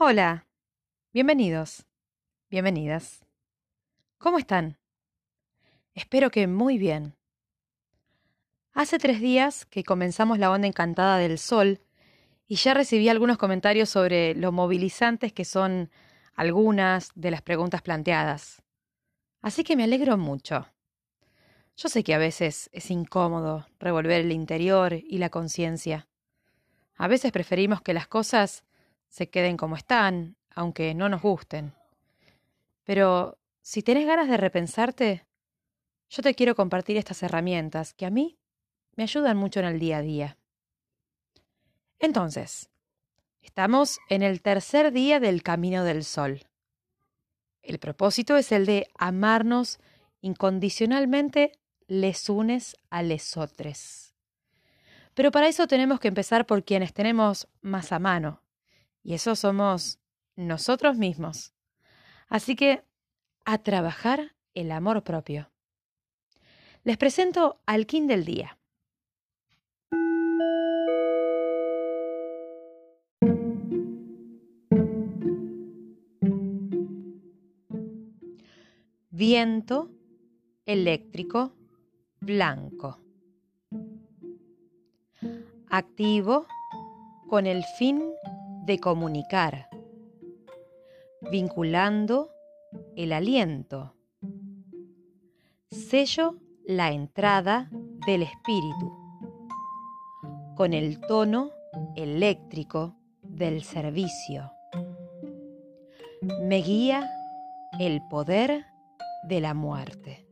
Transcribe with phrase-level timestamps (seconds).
[0.00, 0.46] Hola,
[1.12, 1.84] bienvenidos,
[2.50, 3.26] bienvenidas.
[4.18, 4.78] ¿Cómo están?
[5.92, 7.16] Espero que muy bien.
[8.72, 11.80] Hace tres días que comenzamos la onda encantada del sol
[12.46, 15.90] y ya recibí algunos comentarios sobre lo movilizantes que son
[16.36, 18.62] algunas de las preguntas planteadas.
[19.42, 20.68] Así que me alegro mucho.
[21.76, 26.06] Yo sé que a veces es incómodo revolver el interior y la conciencia.
[26.94, 28.62] A veces preferimos que las cosas
[29.08, 31.72] se queden como están, aunque no nos gusten.
[32.84, 35.26] Pero si tenés ganas de repensarte,
[36.08, 38.38] yo te quiero compartir estas herramientas que a mí
[38.96, 40.38] me ayudan mucho en el día a día.
[41.98, 42.70] Entonces,
[43.42, 46.46] estamos en el tercer día del Camino del Sol.
[47.62, 49.78] El propósito es el de amarnos
[50.20, 51.52] incondicionalmente
[51.86, 54.14] les unes a lesotres.
[55.14, 58.42] Pero para eso tenemos que empezar por quienes tenemos más a mano,
[59.08, 59.98] y eso somos
[60.36, 61.54] nosotros mismos.
[62.28, 62.84] Así que
[63.46, 65.50] a trabajar el amor propio.
[66.84, 68.58] Les presento al King del día.
[79.08, 79.90] Viento
[80.66, 81.54] eléctrico
[82.20, 83.00] blanco.
[85.70, 86.46] Activo
[87.26, 88.02] con el fin
[88.68, 89.70] de comunicar,
[91.32, 92.30] vinculando
[92.96, 93.94] el aliento.
[95.70, 96.34] Sello
[96.66, 97.70] la entrada
[98.06, 98.92] del espíritu
[100.54, 101.50] con el tono
[101.96, 104.52] eléctrico del servicio.
[106.42, 107.10] Me guía
[107.80, 108.66] el poder
[109.22, 110.27] de la muerte.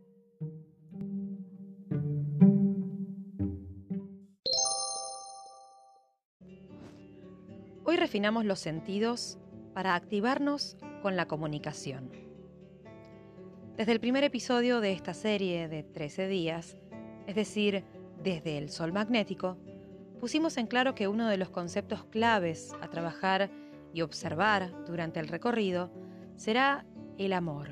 [7.96, 9.38] Refinamos los sentidos
[9.72, 12.10] para activarnos con la comunicación.
[13.74, 16.76] Desde el primer episodio de esta serie de 13 días,
[17.26, 17.84] es decir,
[18.22, 19.56] desde el Sol magnético,
[20.20, 23.50] pusimos en claro que uno de los conceptos claves a trabajar
[23.94, 25.90] y observar durante el recorrido
[26.36, 26.84] será
[27.16, 27.70] el amor.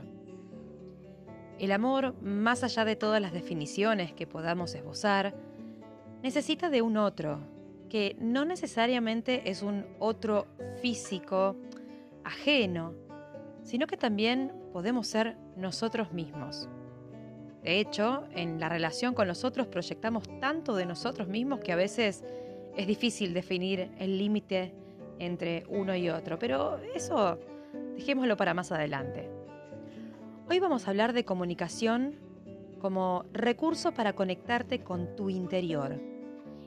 [1.59, 5.35] El amor, más allá de todas las definiciones que podamos esbozar,
[6.23, 7.41] necesita de un otro,
[7.89, 10.47] que no necesariamente es un otro
[10.81, 11.57] físico
[12.25, 12.95] ajeno,
[13.63, 16.69] sino que también podemos ser nosotros mismos.
[17.63, 21.77] De hecho, en la relación con los otros proyectamos tanto de nosotros mismos que a
[21.77, 22.25] veces
[22.77, 24.75] es difícil definir el límite
[25.19, 27.39] entre uno y otro, pero eso
[27.97, 29.31] dejémoslo para más adelante.
[30.49, 32.17] Hoy vamos a hablar de comunicación
[32.81, 36.14] como recurso para conectarte con tu interior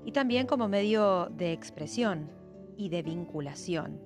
[0.07, 2.29] y también como medio de expresión
[2.77, 3.99] y de vinculación.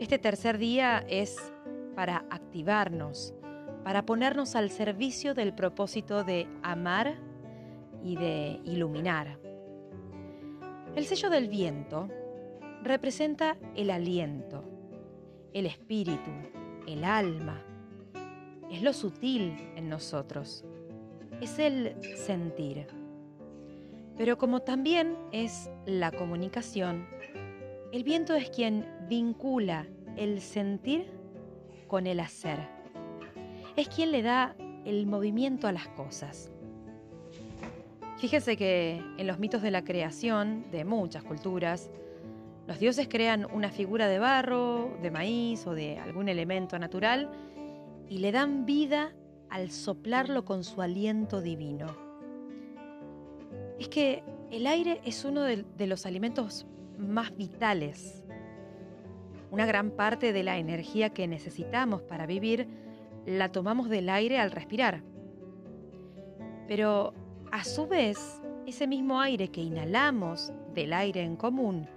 [0.00, 1.36] Este tercer día es
[1.94, 3.34] para activarnos,
[3.84, 7.18] para ponernos al servicio del propósito de amar
[8.02, 9.38] y de iluminar.
[10.96, 12.08] El sello del viento
[12.82, 14.64] representa el aliento,
[15.52, 16.30] el espíritu,
[16.86, 17.62] el alma.
[18.70, 20.64] Es lo sutil en nosotros.
[21.42, 23.03] Es el sentir.
[24.16, 27.06] Pero como también es la comunicación,
[27.92, 29.86] el viento es quien vincula
[30.16, 31.06] el sentir
[31.88, 32.60] con el hacer.
[33.76, 34.54] Es quien le da
[34.84, 36.52] el movimiento a las cosas.
[38.18, 41.90] Fíjese que en los mitos de la creación de muchas culturas,
[42.68, 47.30] los dioses crean una figura de barro, de maíz o de algún elemento natural
[48.08, 49.12] y le dan vida
[49.50, 52.03] al soplarlo con su aliento divino
[53.78, 56.66] es que el aire es uno de, los alimentos
[56.98, 58.22] más vitales.
[59.50, 62.68] Una gran parte de la energía que necesitamos para vivir
[63.26, 65.02] la tomamos del aire al respirar.
[66.68, 67.14] Pero
[67.50, 71.88] a su vez, ese mismo aire que inhalamos del aire en común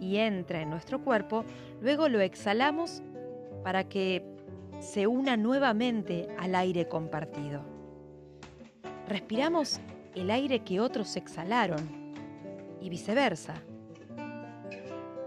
[0.00, 1.44] y entra en nuestro cuerpo,
[1.80, 3.02] luego lo exhalamos
[3.62, 4.24] para que
[4.80, 7.62] se una nuevamente al aire compartido.
[9.08, 9.80] Respiramos
[10.14, 12.14] el aire que otros exhalaron
[12.80, 13.62] y viceversa.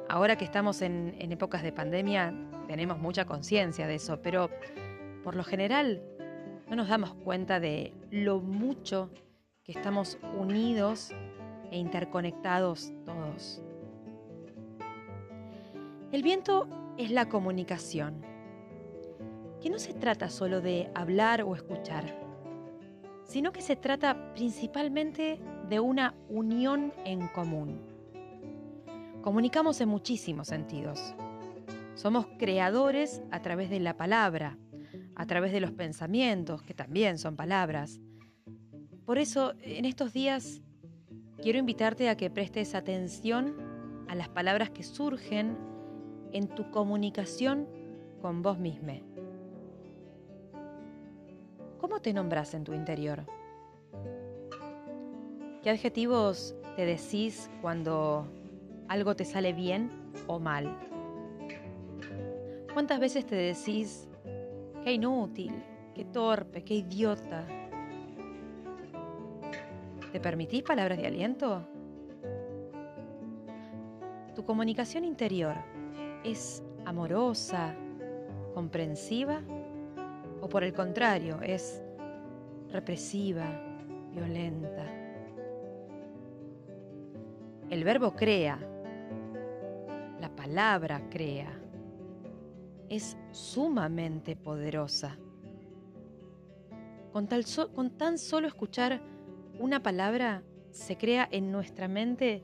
[0.09, 2.33] ahora que estamos en, épocas de pandemia
[2.67, 4.49] tenemos mucha conciencia de eso, pero
[5.23, 6.01] por lo general
[6.69, 9.09] no nos damos cuenta de lo mucho
[9.63, 11.11] que estamos unidos
[11.69, 13.61] e interconectados todos.
[16.11, 16.67] El viento
[16.97, 18.25] es la comunicación,
[19.61, 22.20] que no se trata solo de hablar o escuchar,
[23.31, 25.39] sino que se trata principalmente
[25.69, 27.79] de una unión en común.
[29.21, 31.15] Comunicamos en muchísimos sentidos.
[31.95, 34.57] Somos creadores a través de la palabra,
[35.15, 38.01] a través de los pensamientos, que también son palabras.
[39.05, 40.59] Por eso, en estos días,
[41.41, 43.55] quiero invitarte a que prestes atención
[44.09, 45.57] a las palabras que surgen
[46.33, 47.65] en tu comunicación
[48.21, 48.99] con vos misma.
[51.91, 53.25] ¿Cómo te nombras en tu interior?
[55.61, 58.25] ¿Qué adjetivos te decís cuando
[58.87, 59.89] algo te sale bien
[60.25, 60.73] o mal?
[62.73, 64.07] ¿Cuántas veces te decís
[64.85, 65.51] Qué inútil,
[65.93, 67.45] qué torpe, qué idiota.
[70.13, 71.67] ¿Te permitís palabras de aliento?
[74.33, 75.57] ¿Tu comunicación interior
[76.23, 77.75] es amorosa,
[78.53, 79.41] comprensiva
[80.41, 81.80] o por el contrario es
[82.71, 83.45] represiva,
[84.11, 84.85] violenta?
[87.69, 88.59] El verbo crea,
[90.19, 91.57] la palabra crea
[92.89, 95.17] es sumamente poderosa.
[97.13, 97.27] Con,
[97.97, 99.01] tan solo escuchar
[99.59, 102.43] una palabra se crea en nuestra mente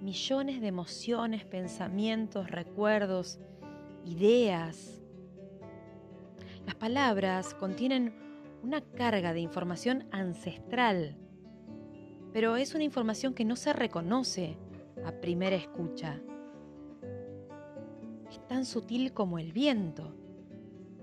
[0.00, 3.38] millones de emociones, pensamientos, recuerdos,
[4.04, 5.02] ideas.
[6.64, 8.27] Las palabras contienen
[8.62, 11.16] una carga de información ancestral,
[12.32, 14.56] pero es una información que no se reconoce
[15.04, 16.20] a primera escucha
[18.30, 20.14] es tan sutil como el viento.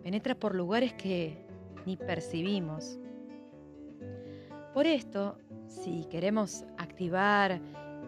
[0.03, 1.45] Penetra por lugares que
[1.85, 2.99] ni percibimos.
[4.73, 5.37] Por esto,
[5.67, 7.61] si queremos activar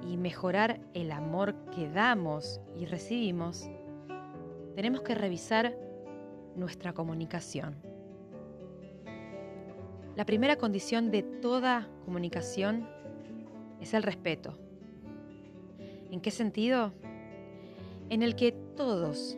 [0.08, 3.70] y mejorar el amor que damos y recibimos,
[4.76, 5.76] tenemos que revisar
[6.56, 7.87] nuestra comunicación.
[10.18, 12.90] La primera condición de toda comunicación
[13.80, 14.58] es el respeto.
[16.10, 16.92] ¿En qué sentido?
[18.10, 19.38] En el que todos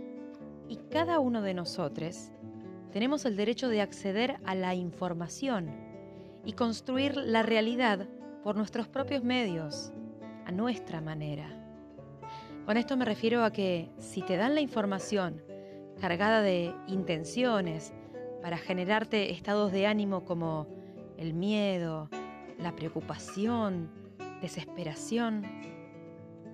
[0.70, 2.32] y cada uno de nosotros
[2.94, 5.70] tenemos el derecho de acceder a la información
[6.46, 8.08] y construir la realidad
[8.42, 9.92] por nuestros propios medios,
[10.46, 11.62] a nuestra manera.
[12.66, 15.42] Con esto me refiero a que si te dan la información
[16.00, 17.92] cargada de intenciones
[18.42, 20.68] para generarte estados de ánimo como
[21.18, 22.10] el miedo,
[22.58, 23.90] la preocupación,
[24.42, 25.46] desesperación,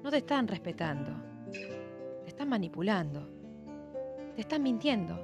[0.04, 1.12] no te están respetando.
[2.26, 3.28] Están manipulando,
[4.36, 5.20] te están mintiendo.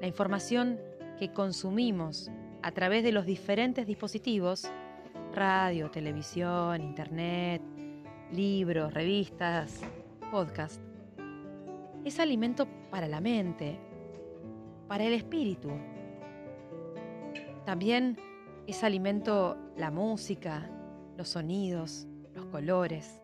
[0.00, 0.80] La información
[1.18, 2.30] que consumimos
[2.62, 4.70] a través de los diferentes dispositivos,
[5.34, 7.62] radio, televisión, internet,
[8.32, 9.80] libros, revistas,
[10.30, 10.80] podcast,
[12.04, 13.78] es alimento para la mente,
[14.88, 15.70] para el espíritu.
[17.64, 18.18] También
[18.66, 20.70] es alimento la música,
[21.16, 23.20] los sonidos, los colores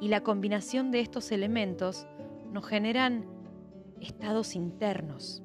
[0.00, 2.06] y la combinación de estos elementos
[2.52, 3.24] nos generan
[4.00, 5.42] estados internos.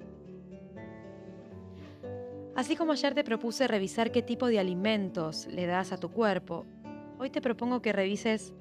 [2.55, 6.65] Así como ayer te propuse revisar qué tipo de alimentos le das a tu cuerpo,
[7.17, 8.53] hoy te propongo que revises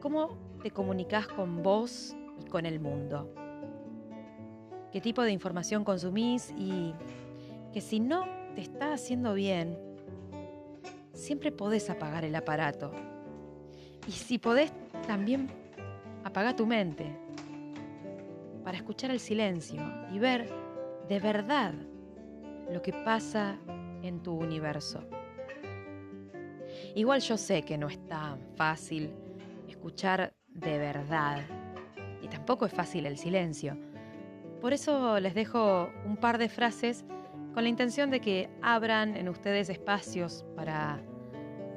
[0.00, 3.32] cómo te comunicas con vos y con el mundo.
[4.92, 6.94] Qué tipo de información consumís y
[7.72, 9.78] que si no te está haciendo bien,
[11.12, 12.92] siempre podés apagar el aparato.
[14.06, 14.72] Y si podés
[15.06, 15.48] también
[16.24, 17.04] apaga tu mente
[18.64, 20.48] para escuchar el silencio y ver
[21.08, 21.74] de verdad
[22.70, 23.58] lo que pasa
[24.02, 25.00] en tu universo.
[26.94, 29.10] Igual yo sé que no es tan fácil
[29.68, 31.44] escuchar de verdad
[32.22, 33.76] y tampoco es fácil el silencio.
[34.60, 37.04] Por eso les dejo un par de frases
[37.54, 41.00] con la intención de que abran en ustedes espacios para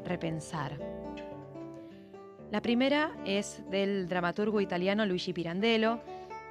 [0.03, 0.79] repensar.
[2.51, 6.01] La primera es del dramaturgo italiano Luigi Pirandello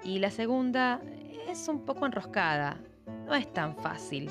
[0.02, 1.00] y la segunda
[1.49, 2.80] es un poco enroscada,
[3.26, 4.30] no es tan fácil,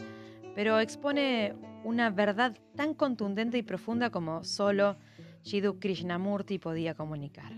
[0.55, 1.53] pero expone
[1.83, 4.97] una verdad tan contundente y profunda como solo
[5.43, 7.53] Jiddu Krishnamurti podía comunicar.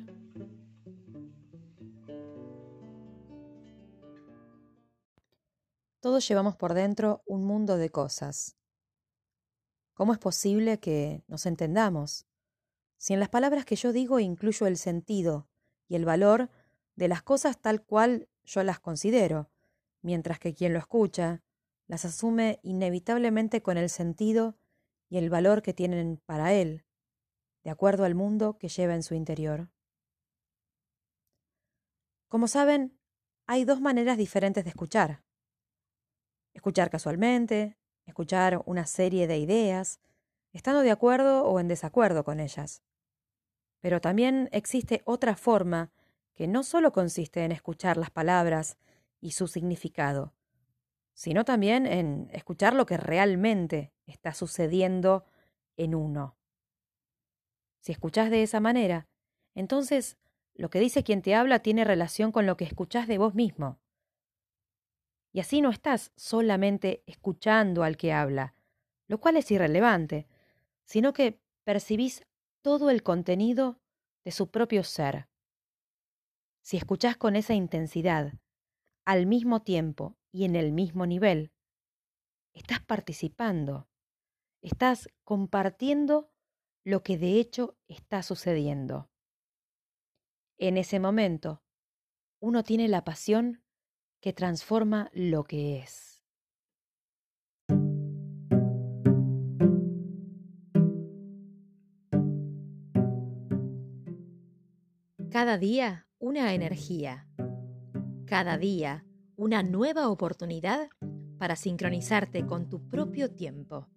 [6.02, 8.58] Todos llevamos por dentro un mundo de cosas.
[9.94, 12.26] ¿Cómo es posible que nos entendamos?
[13.02, 15.50] si en las palabras que yo digo incluyo el sentido
[15.88, 16.52] y el valor
[16.96, 19.50] de las cosas tal cual yo las considero,
[20.04, 21.42] mientras que quien lo escucha
[21.88, 24.56] las asume inevitablemente con el sentido
[25.10, 26.86] y el valor que tienen para él,
[27.64, 29.72] de acuerdo al mundo que lleva en su interior.
[32.28, 33.00] Como saben,
[33.48, 35.24] hay dos maneras diferentes de escuchar.
[36.54, 40.00] Escuchar casualmente, escuchar una serie de ideas,
[40.54, 42.84] estando de acuerdo o en desacuerdo con ellas.
[43.80, 45.92] Pero también existe otra forma
[46.34, 48.78] que no solo consiste en escuchar las palabras
[49.20, 50.34] y su significado,
[51.14, 55.26] sino también en escuchar lo que realmente está sucediendo
[55.78, 56.36] en uno.
[57.80, 59.08] Si escuchás de esa manera,
[59.56, 60.18] entonces
[60.54, 63.80] lo que dice quien te habla tiene relación con lo que escuchás de vos mismo.
[65.32, 68.54] Y así no estás solamente escuchando al que habla,
[69.08, 70.28] lo cual es irrelevante,
[70.84, 72.26] sino que percibís
[72.62, 73.80] todo el contenido
[74.24, 75.28] de su propio ser.
[76.62, 78.34] Si escuchás con esa intensidad,
[79.06, 81.52] al mismo tiempo y en el mismo nivel,
[82.54, 83.88] estás participando,
[84.62, 86.32] estás compartiendo
[86.84, 89.10] lo que de hecho está sucediendo.
[90.58, 91.64] En ese momento,
[92.40, 93.64] uno tiene la pasión
[94.22, 96.22] que transforma lo que es.
[105.32, 107.28] Cada día una energía.
[108.26, 109.06] Cada día
[109.38, 110.90] una nueva oportunidad
[111.40, 113.88] para sincronizarte con tu propio tiempo.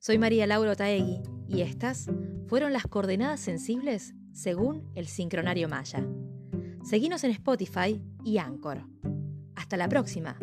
[0.00, 2.10] Soy María Laura Taegui y estas
[2.48, 6.04] fueron las coordenadas sensibles según el sincronario Maya.
[6.82, 8.84] Seguinos en Spotify y Anchor.
[9.54, 10.38] Hasta la próxima.